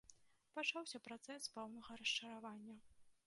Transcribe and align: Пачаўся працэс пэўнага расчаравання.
Пачаўся 0.57 1.01
працэс 1.07 1.43
пэўнага 1.57 1.99
расчаравання. 2.01 2.75